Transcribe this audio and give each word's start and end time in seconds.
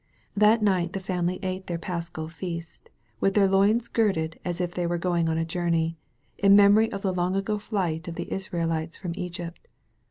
That 0.35 0.63
night 0.63 0.93
the 0.93 0.99
family 0.99 1.37
ate 1.43 1.67
their 1.67 1.77
Paschal 1.77 2.27
feast, 2.27 2.89
with 3.19 3.35
their 3.35 3.47
loins 3.47 3.87
girded 3.87 4.39
as 4.43 4.59
if 4.59 4.73
they 4.73 4.87
were 4.87 4.97
going 4.97 5.29
on 5.29 5.37
a 5.37 5.45
journey, 5.45 5.95
in 6.39 6.55
memory 6.55 6.91
of 6.91 7.03
the 7.03 7.13
long 7.13 7.35
ago 7.35 7.59
flight 7.59 8.07
of 8.07 8.15
the 8.15 8.33
Israelites 8.33 8.97
from 8.97 9.11
Egypt. 9.13 9.67